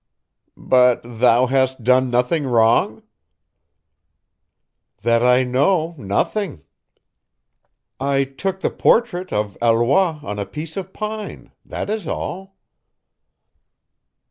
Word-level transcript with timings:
"But 0.57 1.01
thou 1.03 1.45
hast 1.45 1.83
done 1.83 2.09
nothing 2.09 2.47
wrong?" 2.47 3.03
"That 5.03 5.21
I 5.21 5.43
know 5.43 5.93
nothing. 5.95 6.63
I 7.99 8.23
took 8.23 8.61
the 8.61 8.71
portrait 8.71 9.31
of 9.31 9.59
Alois 9.61 10.19
on 10.23 10.39
a 10.39 10.47
piece 10.47 10.75
of 10.75 10.91
pine: 10.91 11.51
that 11.63 11.87
is 11.87 12.07
all." 12.07 12.55